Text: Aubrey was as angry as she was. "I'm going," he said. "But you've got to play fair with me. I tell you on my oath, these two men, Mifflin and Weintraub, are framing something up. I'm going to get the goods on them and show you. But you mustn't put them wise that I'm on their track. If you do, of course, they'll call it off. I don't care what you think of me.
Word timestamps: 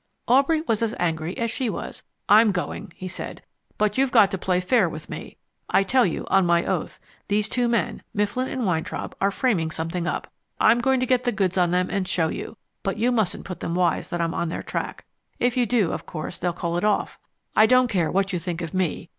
Aubrey 0.27 0.61
was 0.61 0.81
as 0.81 0.95
angry 0.97 1.37
as 1.37 1.51
she 1.51 1.69
was. 1.69 2.01
"I'm 2.27 2.51
going," 2.51 2.91
he 2.95 3.07
said. 3.07 3.43
"But 3.77 3.99
you've 3.99 4.11
got 4.11 4.31
to 4.31 4.37
play 4.39 4.59
fair 4.59 4.89
with 4.89 5.11
me. 5.11 5.37
I 5.69 5.83
tell 5.83 6.07
you 6.07 6.25
on 6.27 6.43
my 6.47 6.65
oath, 6.65 6.99
these 7.27 7.47
two 7.47 7.67
men, 7.67 8.01
Mifflin 8.11 8.47
and 8.47 8.65
Weintraub, 8.65 9.13
are 9.21 9.29
framing 9.29 9.69
something 9.69 10.07
up. 10.07 10.31
I'm 10.59 10.79
going 10.79 11.01
to 11.01 11.05
get 11.05 11.23
the 11.23 11.31
goods 11.31 11.55
on 11.55 11.69
them 11.69 11.87
and 11.91 12.07
show 12.07 12.29
you. 12.29 12.57
But 12.81 12.97
you 12.97 13.11
mustn't 13.11 13.45
put 13.45 13.59
them 13.59 13.75
wise 13.75 14.09
that 14.09 14.21
I'm 14.21 14.33
on 14.33 14.49
their 14.49 14.63
track. 14.63 15.05
If 15.37 15.55
you 15.55 15.67
do, 15.67 15.91
of 15.91 16.07
course, 16.07 16.39
they'll 16.39 16.51
call 16.51 16.77
it 16.77 16.83
off. 16.83 17.19
I 17.55 17.67
don't 17.67 17.87
care 17.87 18.09
what 18.09 18.33
you 18.33 18.39
think 18.39 18.63
of 18.63 18.73
me. 18.73 19.09